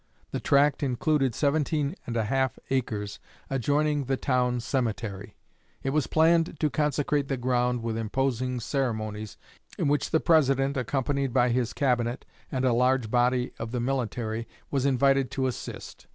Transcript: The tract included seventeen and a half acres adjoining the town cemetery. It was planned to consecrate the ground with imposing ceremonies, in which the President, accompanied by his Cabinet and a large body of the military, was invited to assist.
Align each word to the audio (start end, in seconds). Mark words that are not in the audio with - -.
The 0.31 0.39
tract 0.39 0.81
included 0.81 1.35
seventeen 1.35 1.95
and 2.07 2.17
a 2.17 2.23
half 2.23 2.57
acres 2.71 3.19
adjoining 3.51 4.05
the 4.05 4.17
town 4.17 4.59
cemetery. 4.59 5.35
It 5.83 5.91
was 5.91 6.07
planned 6.07 6.59
to 6.59 6.71
consecrate 6.71 7.27
the 7.27 7.37
ground 7.37 7.83
with 7.83 7.95
imposing 7.99 8.59
ceremonies, 8.61 9.37
in 9.77 9.87
which 9.87 10.09
the 10.09 10.19
President, 10.19 10.75
accompanied 10.75 11.33
by 11.33 11.49
his 11.49 11.71
Cabinet 11.71 12.25
and 12.51 12.65
a 12.65 12.73
large 12.73 13.11
body 13.11 13.53
of 13.59 13.69
the 13.71 13.79
military, 13.79 14.47
was 14.71 14.87
invited 14.87 15.29
to 15.29 15.45
assist. 15.45 16.07